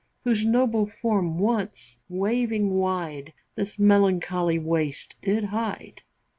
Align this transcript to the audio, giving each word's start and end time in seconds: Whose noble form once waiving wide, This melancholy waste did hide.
Whose 0.23 0.43
noble 0.43 0.87
form 0.87 1.37
once 1.37 1.99
waiving 2.09 2.73
wide, 2.73 3.33
This 3.53 3.77
melancholy 3.77 4.57
waste 4.57 5.15
did 5.21 5.43
hide. 5.43 6.01